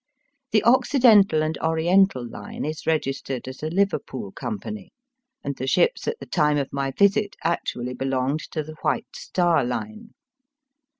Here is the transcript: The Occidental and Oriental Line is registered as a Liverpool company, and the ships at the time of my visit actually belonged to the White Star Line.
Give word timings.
The 0.51 0.63
Occidental 0.63 1.43
and 1.43 1.59
Oriental 1.59 2.27
Line 2.27 2.65
is 2.65 2.87
registered 2.87 3.47
as 3.47 3.61
a 3.61 3.67
Liverpool 3.69 4.31
company, 4.31 4.93
and 5.43 5.55
the 5.55 5.67
ships 5.67 6.07
at 6.07 6.19
the 6.19 6.25
time 6.25 6.57
of 6.57 6.73
my 6.73 6.89
visit 6.89 7.35
actually 7.43 7.93
belonged 7.93 8.39
to 8.49 8.63
the 8.63 8.77
White 8.81 9.15
Star 9.15 9.63
Line. 9.63 10.15